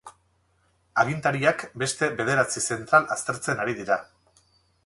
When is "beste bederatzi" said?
1.83-2.65